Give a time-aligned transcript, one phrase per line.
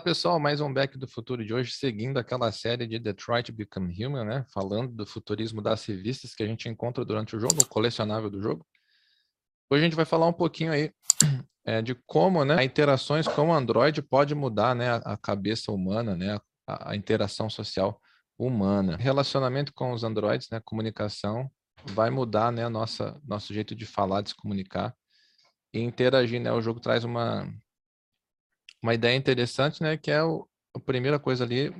[0.00, 4.24] Pessoal, mais um Back do Futuro de hoje, seguindo aquela série de Detroit Become Human,
[4.24, 4.46] né?
[4.52, 8.40] Falando do futurismo das revistas que a gente encontra durante o jogo, no colecionável do
[8.40, 8.66] jogo.
[9.70, 10.90] Hoje a gente vai falar um pouquinho aí
[11.66, 16.40] é, de como, né, interações com o Android pode mudar, né, a, cabeça humana, né,
[16.66, 18.00] a, a, interação social
[18.38, 18.96] humana.
[18.96, 21.50] Relacionamento com os Androids, né, comunicação,
[21.84, 24.94] vai mudar, né, nossa nosso jeito de falar, de se comunicar
[25.74, 26.50] e interagir, né?
[26.52, 27.46] O jogo traz uma
[28.82, 31.72] uma ideia interessante, né, que é o, a primeira coisa ali,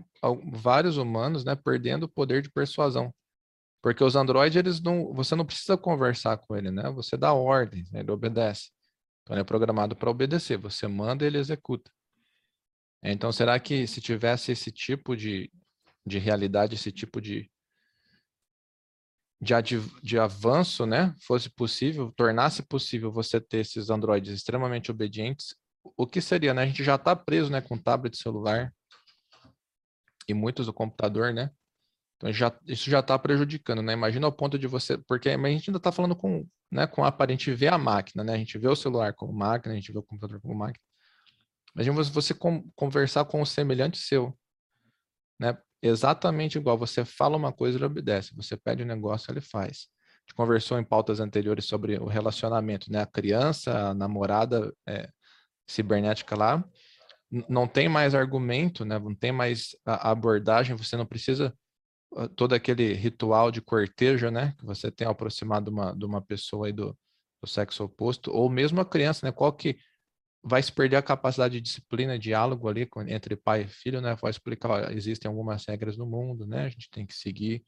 [0.52, 3.12] vários humanos, né, perdendo o poder de persuasão.
[3.82, 6.91] Porque os androides, eles não, você não precisa conversar com ele, né?
[6.91, 8.00] Você dá ordens, né?
[8.00, 8.70] ele obedece.
[9.22, 11.91] Então ele é programado para obedecer, você manda, ele executa.
[13.02, 15.50] Então será que se tivesse esse tipo de,
[16.05, 17.50] de realidade, esse tipo de,
[19.41, 25.55] de, de avanço, né, fosse possível, tornasse possível você ter esses androides extremamente obedientes,
[25.97, 26.62] o que seria, né?
[26.62, 28.73] A gente já está preso, né, com tablet celular
[30.28, 31.50] e muitos do computador, né?
[32.17, 33.92] Então já, isso já está prejudicando, né?
[33.92, 37.14] Imagina o ponto de você, porque a gente ainda está falando com, né, com a
[37.28, 38.34] gente vê a máquina, né?
[38.34, 40.84] A gente vê o celular como máquina, a gente vê o computador como máquina.
[41.75, 42.34] Imagina você,
[42.75, 44.37] conversar com o semelhante seu,
[45.39, 45.56] né?
[45.83, 46.77] Exatamente igual.
[46.77, 48.34] Você fala uma coisa, ele obedece.
[48.37, 49.89] Você pede um negócio, ele faz.
[50.34, 53.00] Conversou em pautas anteriores sobre o relacionamento, né?
[53.03, 55.09] A criança, a namorada, é,
[55.70, 56.64] cibernética lá,
[57.48, 58.98] não tem mais argumento, né?
[58.98, 61.54] não tem mais a abordagem, você não precisa
[62.16, 64.54] ah, todo aquele ritual de cortejo, né?
[64.58, 66.96] Que você tem de uma, de uma pessoa aí do,
[67.41, 69.32] do sexo oposto, ou mesmo a criança, né?
[69.32, 69.78] Qual que
[70.42, 74.16] vai se perder a capacidade de disciplina, diálogo ali entre pai e filho, né?
[74.20, 76.64] Vai explicar, ó, existem algumas regras no mundo, né?
[76.64, 77.64] A gente tem que seguir.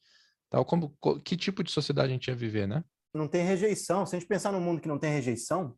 [0.51, 2.83] Tal como que tipo de sociedade a gente ia viver, né?
[3.15, 4.05] Não tem rejeição.
[4.07, 5.77] Se a gente pensar no mundo que não tem rejeição,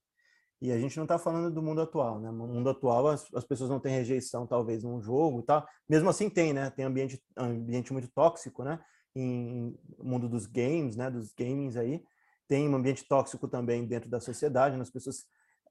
[0.65, 2.31] e a gente não está falando do mundo atual, né?
[2.31, 5.69] No mundo atual as, as, pessoas não têm rejeição, talvez, num jogo e tal.
[5.87, 6.71] Mesmo assim tem, né?
[6.71, 8.81] Tem ambiente, ambiente muito tóxico, né?
[9.15, 11.11] Em mundo dos games, né?
[11.11, 12.03] Dos gamings aí.
[12.49, 15.27] Tem um ambiente tóxico também dentro da sociedade, nas pessoas...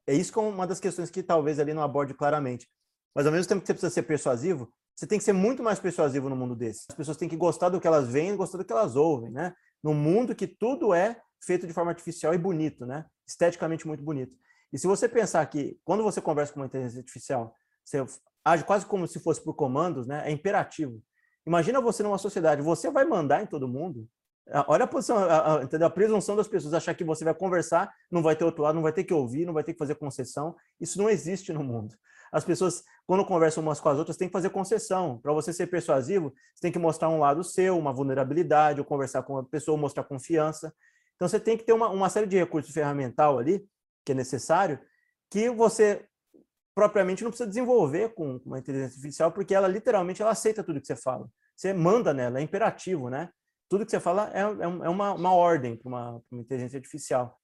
[0.05, 2.67] É isso que é uma das questões que talvez ali não aborde claramente.
[3.15, 5.79] Mas ao mesmo tempo que você precisa ser persuasivo, você tem que ser muito mais
[5.79, 6.85] persuasivo no mundo desse.
[6.87, 9.55] As pessoas têm que gostar do que elas veem gostar do que elas ouvem, né?
[9.83, 13.05] Num mundo que tudo é feito de forma artificial e bonito, né?
[13.25, 14.35] Esteticamente muito bonito.
[14.71, 18.03] E se você pensar que quando você conversa com uma inteligência artificial, você
[18.43, 20.23] age quase como se fosse por comandos, né?
[20.25, 21.01] É imperativo.
[21.45, 24.07] Imagina você numa sociedade, você vai mandar em todo mundo.
[24.67, 25.87] Olha a posição, a, a, entendeu?
[25.87, 28.81] a presunção das pessoas achar que você vai conversar, não vai ter outro lado, não
[28.81, 30.55] vai ter que ouvir, não vai ter que fazer concessão.
[30.79, 31.95] Isso não existe no mundo.
[32.31, 35.19] As pessoas, quando conversam umas com as outras, têm que fazer concessão.
[35.19, 39.21] Para você ser persuasivo, você tem que mostrar um lado seu, uma vulnerabilidade, ou conversar
[39.23, 40.73] com a pessoa, mostrar confiança.
[41.23, 43.65] Então, você tem que ter uma, uma série de recursos ferramental ali
[44.05, 44.77] que é necessário,
[45.31, 46.05] que você
[46.75, 50.87] propriamente não precisa desenvolver com uma inteligência artificial, porque ela literalmente ela aceita tudo que
[50.87, 51.29] você fala.
[51.55, 53.29] Você manda nela, é imperativo, né?
[53.69, 57.39] Tudo que você fala é, é, é uma, uma ordem para uma, uma inteligência artificial.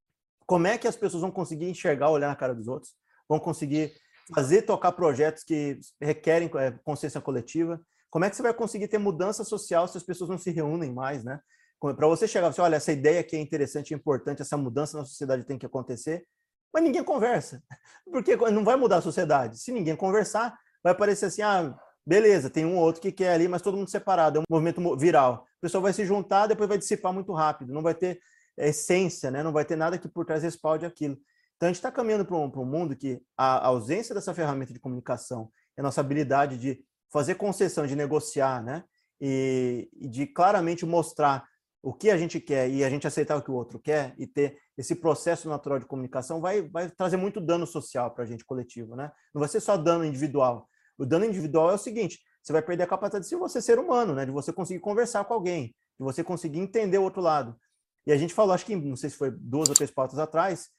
[0.45, 2.93] Como é que as pessoas vão conseguir enxergar, olhar na cara dos outros?
[3.29, 3.93] Vão conseguir
[4.35, 7.81] fazer tocar projetos que requerem é, consciência coletiva?
[8.09, 10.91] Como é que você vai conseguir ter mudança social se as pessoas não se reúnem
[10.91, 11.39] mais, né?
[11.79, 14.97] Para você chegar e assim, olha, essa ideia aqui é interessante, é importante, essa mudança
[14.97, 16.25] na sociedade tem que acontecer,
[16.73, 17.63] mas ninguém conversa.
[18.11, 19.57] Porque não vai mudar a sociedade.
[19.59, 21.73] Se ninguém conversar, vai parecer assim, ah,
[22.05, 24.97] beleza, tem um ou outro que quer ali, mas todo mundo separado, é um movimento
[24.97, 25.45] viral.
[25.57, 28.19] O pessoal vai se juntar, depois vai dissipar muito rápido, não vai ter
[28.57, 29.41] essência, né?
[29.41, 31.17] não vai ter nada que por trás respalde aquilo.
[31.55, 34.79] Então a gente está caminhando para um, um, mundo que a ausência dessa ferramenta de
[34.79, 38.83] comunicação, a nossa habilidade de fazer concessão, de negociar, né?
[39.19, 41.45] E, e de claramente mostrar
[41.81, 44.27] o que a gente quer e a gente aceitar o que o outro quer e
[44.27, 48.43] ter esse processo natural de comunicação vai, vai trazer muito dano social para a gente
[48.43, 49.11] coletivo, né?
[49.33, 50.67] Não vai ser só dano individual.
[50.97, 54.13] O dano individual é o seguinte: você vai perder a capacidade de você ser humano,
[54.13, 54.25] né?
[54.25, 57.57] De você conseguir conversar com alguém, de você conseguir entender o outro lado.
[58.05, 60.69] E a gente falou, acho que não sei se foi duas ou três pautas atrás,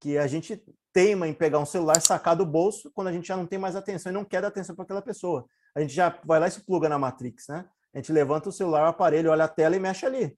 [0.00, 0.62] que a gente
[0.92, 3.76] teima em pegar um celular, sacar do bolso, quando a gente já não tem mais
[3.76, 5.46] atenção e não quer dar atenção para aquela pessoa.
[5.74, 7.68] A gente já vai lá e se pluga na Matrix, né?
[7.94, 10.36] A gente levanta o celular, o aparelho, olha a tela e mexe ali.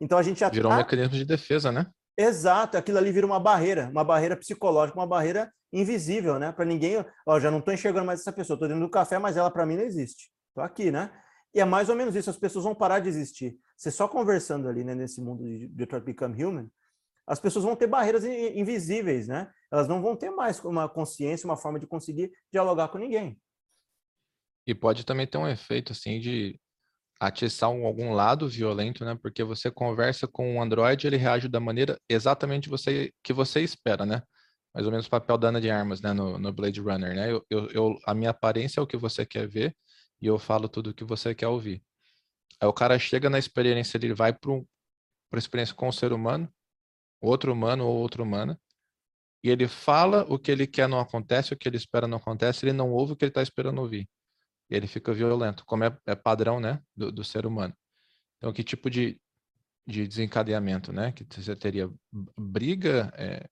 [0.00, 0.76] Então a gente já virou tá...
[0.76, 1.86] um mecanismo de defesa, né?
[2.16, 6.50] Exato, aquilo ali vira uma barreira, uma barreira psicológica, uma barreira invisível, né?
[6.50, 9.36] Para ninguém, ó, já não estou enxergando mais essa pessoa, estou dentro do café, mas
[9.36, 10.30] ela para mim não existe.
[10.48, 11.12] Estou aqui, né?
[11.54, 13.56] E é mais ou menos isso, as pessoas vão parar de existir.
[13.76, 16.70] Você só conversando ali, né, nesse mundo de Detroit Become Human,
[17.26, 19.50] as pessoas vão ter barreiras invisíveis, né?
[19.70, 23.38] Elas não vão ter mais uma consciência, uma forma de conseguir dialogar com ninguém.
[24.66, 26.58] E pode também ter um efeito assim de
[27.20, 29.18] atiçar um, algum lado violento, né?
[29.20, 34.06] Porque você conversa com o Android, ele reage da maneira exatamente você, que você espera,
[34.06, 34.22] né?
[34.74, 37.32] mais ou menos o papel da Ana de Armas, né, no, no Blade Runner, né?
[37.32, 39.76] Eu, eu, eu, a minha aparência é o que você quer ver
[40.20, 41.82] e eu falo tudo o que você quer ouvir.
[42.60, 44.52] Aí o cara chega na experiência, ele vai para
[45.32, 46.48] a experiência com o ser humano,
[47.20, 48.60] outro humano ou outra humana,
[49.42, 52.64] e ele fala o que ele quer não acontece, o que ele espera não acontece,
[52.64, 54.08] ele não ouve o que ele está esperando ouvir.
[54.70, 57.74] E ele fica violento, como é, é padrão, né, do, do, ser humano.
[58.36, 59.20] Então, que tipo de,
[59.86, 61.90] de desencadeamento, né, que você teria
[62.36, 63.48] briga, é,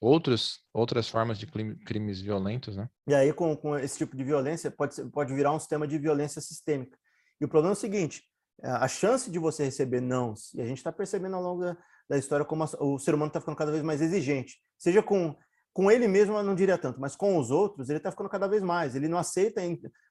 [0.00, 2.88] outros, outras formas de crimes violentos, né?
[3.06, 5.98] E aí, com, com esse tipo de violência, pode, ser, pode virar um sistema de
[5.98, 6.98] violência sistêmica.
[7.40, 8.22] E o problema é o seguinte,
[8.62, 11.76] a chance de você receber não, e a gente está percebendo ao longo da,
[12.08, 15.36] da história como a, o ser humano está ficando cada vez mais exigente, seja com
[15.76, 18.48] com ele mesmo eu não diria tanto, mas com os outros ele está ficando cada
[18.48, 18.96] vez mais.
[18.96, 19.60] Ele não aceita.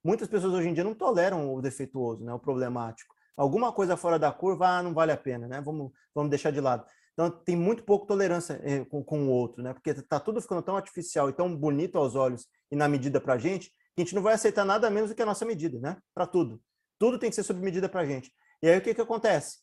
[0.04, 3.16] Muitas pessoas hoje em dia não toleram o defeituoso, né, o problemático.
[3.36, 5.60] Alguma coisa fora da curva, ah, não vale a pena, né?
[5.62, 6.86] Vamos, vamos deixar de lado.
[7.14, 9.74] Então tem muito pouco tolerância eh, com, com o outro, né?
[9.74, 13.34] Porque está tudo ficando tão artificial e tão bonito aos olhos e na medida para
[13.34, 15.80] a gente que a gente não vai aceitar nada menos do que a nossa medida,
[15.80, 15.98] né?
[16.14, 16.62] Para tudo.
[17.00, 18.32] Tudo tem que ser sob medida para a gente.
[18.62, 19.58] E aí o que, que acontece?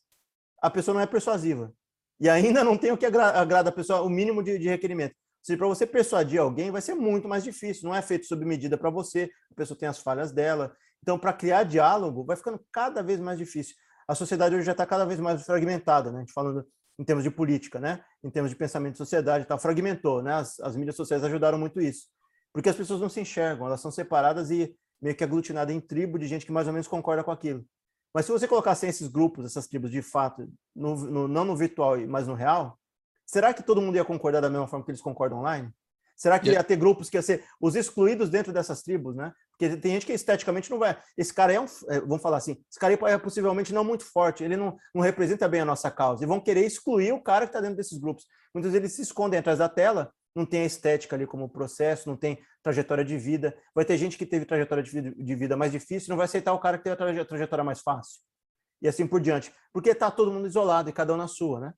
[0.61, 1.73] A pessoa não é persuasiva.
[2.19, 5.15] E ainda não tem o que agra agrada a pessoa, o mínimo de, de requerimento
[5.43, 8.77] seja, para você persuadir alguém vai ser muito mais difícil, não é feito sob medida
[8.77, 10.75] para você, a pessoa tem as falhas dela.
[11.01, 13.75] Então, para criar diálogo, vai ficando cada vez mais difícil.
[14.07, 16.19] A sociedade hoje já está cada vez mais fragmentada, né?
[16.19, 16.65] A gente falando
[16.97, 18.03] em termos de política, né?
[18.23, 20.33] Em termos de pensamento de sociedade, tá fragmentou, né?
[20.33, 22.07] As, as mídias sociais ajudaram muito isso,
[22.53, 26.17] porque as pessoas não se enxergam, elas são separadas e meio que aglutinadas em tribo
[26.17, 27.65] de gente que mais ou menos concorda com aquilo.
[28.13, 31.97] Mas se você colocasse esses grupos, essas tribos de fato, no, no, não no virtual,
[32.07, 32.77] mas no real,
[33.33, 35.73] Será que todo mundo ia concordar da mesma forma que eles concordam online?
[36.15, 39.33] Será que ia ter grupos que ia ser os excluídos dentro dessas tribos, né?
[39.49, 40.95] Porque tem gente que esteticamente não vai.
[41.17, 41.65] Esse cara é um.
[41.89, 45.47] É, vamos falar assim, esse cara é possivelmente não muito forte, ele não, não representa
[45.47, 46.23] bem a nossa causa.
[46.23, 48.27] E vão querer excluir o cara que está dentro desses grupos.
[48.53, 52.07] Muitas vezes eles se escondem atrás da tela, não tem a estética ali como processo,
[52.07, 53.57] não tem trajetória de vida.
[53.73, 56.53] Vai ter gente que teve trajetória de vida, de vida mais difícil, não vai aceitar
[56.53, 58.21] o cara que teve a trajetória mais fácil.
[58.79, 59.51] E assim por diante.
[59.73, 61.73] Porque está todo mundo isolado e cada um na sua, né?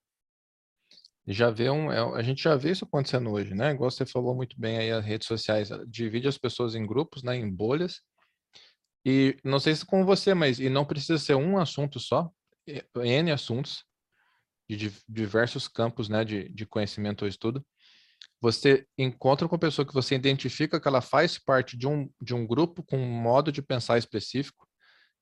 [1.34, 3.72] Já vê um, é, a gente já vê isso acontecendo hoje, né?
[3.72, 7.36] Igual você falou muito bem aí, as redes sociais divide as pessoas em grupos, né?
[7.36, 8.02] Em bolhas.
[9.04, 12.30] E não sei se com você, mas e não precisa ser um assunto só,
[12.96, 13.84] N assuntos
[14.70, 16.24] de diversos campos, né?
[16.24, 17.66] De, de conhecimento ou estudo.
[18.42, 22.36] Você encontra com a pessoa que você identifica que ela faz parte de um, de
[22.36, 24.68] um grupo com um modo de pensar específico.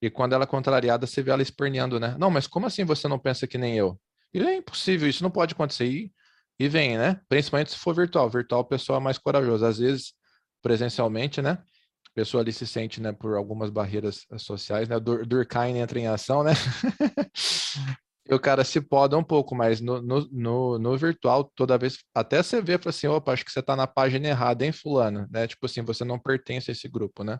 [0.01, 2.17] E quando ela é contrariada, você vê ela esperneando, né?
[2.19, 3.97] Não, mas como assim você não pensa que nem eu?
[4.33, 5.85] E é impossível, isso não pode acontecer.
[5.85, 6.11] E,
[6.59, 7.19] e vem, né?
[7.29, 8.29] Principalmente se for virtual.
[8.29, 9.65] Virtual, o pessoal é mais corajoso.
[9.65, 10.13] Às vezes,
[10.61, 11.51] presencialmente, né?
[11.51, 14.99] A pessoa ali se sente, né, por algumas barreiras sociais, né?
[14.99, 16.51] Dur Durkheim entra em ação, né?
[18.29, 21.97] e o cara se poda um pouco, mas no, no, no, no virtual, toda vez,
[22.13, 25.27] até você vê, fala assim, opa, acho que você está na página errada, hein, fulano?
[25.29, 25.47] Né?
[25.47, 27.39] Tipo assim, você não pertence a esse grupo, né?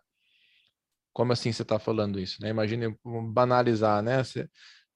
[1.13, 2.41] Como assim você está falando isso?
[2.41, 2.49] Né?
[2.49, 2.97] Imagine
[3.31, 4.23] banalizar, né?
[4.23, 4.49] Você,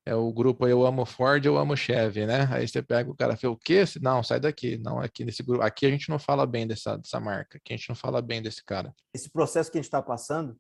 [0.08, 2.48] é o grupo Eu Amo Ford, Eu Amo Chevy, né?
[2.50, 3.84] Aí você pega o cara e fala, o quê?
[4.02, 4.78] Não, sai daqui.
[4.78, 7.78] Não, aqui nesse grupo, aqui a gente não fala bem dessa, dessa marca, aqui a
[7.78, 8.96] gente não fala bem desse cara.
[9.14, 10.58] Esse processo que a gente está passando,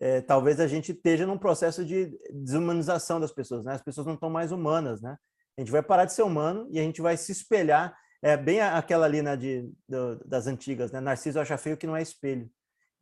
[0.00, 3.74] é, talvez a gente esteja num processo de desumanização das pessoas, né?
[3.74, 5.16] As pessoas não estão mais humanas, né?
[5.58, 8.60] A gente vai parar de ser humano e a gente vai se espelhar, é bem
[8.60, 11.00] aquela ali né, de, do, das antigas, né?
[11.00, 12.48] Narciso acha feio que não é espelho.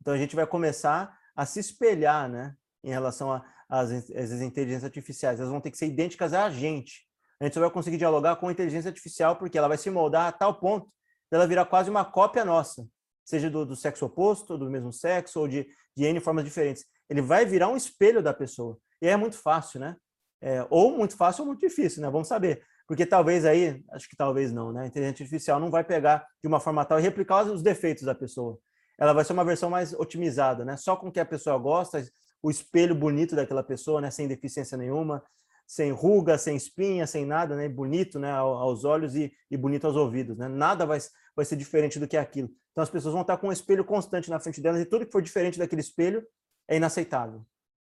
[0.01, 2.55] Então a gente vai começar a se espelhar, né?
[2.83, 7.05] Em relação a, as, as inteligências artificiais, elas vão ter que ser idênticas a gente.
[7.39, 10.27] A gente só vai conseguir dialogar com a inteligência artificial porque ela vai se moldar
[10.27, 10.91] a tal ponto
[11.31, 12.87] dela virar quase uma cópia nossa,
[13.25, 15.67] seja do, do sexo oposto, do mesmo sexo, ou de,
[15.97, 16.85] de N formas diferentes.
[17.09, 18.77] Ele vai virar um espelho da pessoa.
[19.01, 19.95] E é muito fácil, né?
[20.41, 22.09] É, ou muito fácil ou muito difícil, né?
[22.09, 22.63] Vamos saber.
[22.87, 24.83] Porque talvez aí, acho que talvez não, né?
[24.83, 28.13] A inteligência artificial não vai pegar de uma forma tal e replicar os defeitos da
[28.13, 28.59] pessoa.
[28.99, 30.77] Ela vai ser uma versão mais otimizada, né?
[30.77, 32.03] Só com o que a pessoa gosta,
[32.43, 35.23] o espelho bonito daquela pessoa, né, sem deficiência nenhuma,
[35.65, 39.95] sem ruga, sem espinha, sem nada, né, bonito, né, aos olhos e, e bonito aos
[39.95, 40.49] ouvidos, né?
[40.49, 40.99] Nada vai,
[41.33, 42.49] vai ser diferente do que aquilo.
[42.71, 45.11] Então as pessoas vão estar com um espelho constante na frente delas e tudo que
[45.11, 46.25] for diferente daquele espelho
[46.67, 47.45] é inaceitável.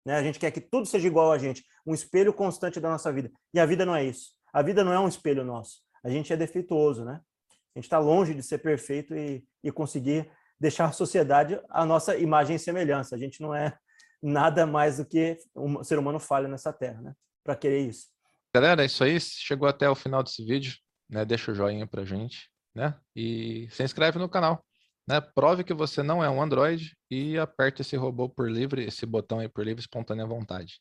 [0.07, 0.15] Né?
[0.15, 3.33] A gente quer que tudo seja igual a gente, um espelho constante da nossa vida.
[3.53, 4.31] E a vida não é isso.
[4.53, 5.81] A vida não é um espelho nosso.
[6.05, 7.21] A gente é defeituoso, né?
[7.75, 10.31] A gente está longe de ser perfeito e, e conseguir
[10.61, 13.17] deixar a sociedade a nossa imagem e semelhança.
[13.17, 13.77] A gente não é
[14.25, 17.15] nada mais do que um ser humano falha nessa terra, né?
[17.45, 18.09] Para querer isso.
[18.55, 19.21] Galera, é isso aí.
[19.21, 20.75] Chegou até o final desse vídeo,
[21.11, 21.25] né?
[21.27, 22.95] Deixa o joinha pra gente, né?
[23.15, 24.65] E se inscreve no canal,
[25.07, 25.21] né?
[25.21, 29.41] Prove que você não é um Android e aperte esse robô por livre, esse botão
[29.41, 30.81] aí por livre espontânea vontade.